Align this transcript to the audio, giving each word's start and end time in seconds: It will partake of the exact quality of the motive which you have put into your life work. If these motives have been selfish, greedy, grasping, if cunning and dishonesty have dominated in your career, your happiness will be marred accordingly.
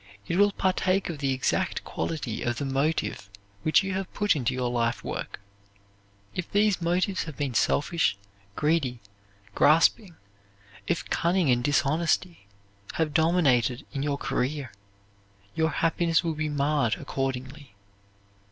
It 0.27 0.37
will 0.39 0.51
partake 0.51 1.11
of 1.11 1.19
the 1.19 1.31
exact 1.31 1.83
quality 1.83 2.41
of 2.41 2.57
the 2.57 2.65
motive 2.65 3.29
which 3.61 3.83
you 3.83 3.93
have 3.93 4.11
put 4.15 4.35
into 4.35 4.51
your 4.51 4.71
life 4.71 5.03
work. 5.03 5.39
If 6.33 6.49
these 6.51 6.81
motives 6.81 7.25
have 7.25 7.37
been 7.37 7.53
selfish, 7.53 8.17
greedy, 8.55 8.99
grasping, 9.53 10.15
if 10.87 11.07
cunning 11.11 11.51
and 11.51 11.63
dishonesty 11.63 12.47
have 12.93 13.13
dominated 13.13 13.85
in 13.93 14.01
your 14.01 14.17
career, 14.17 14.71
your 15.53 15.69
happiness 15.69 16.23
will 16.23 16.33
be 16.33 16.49
marred 16.49 16.95
accordingly. 16.95 17.75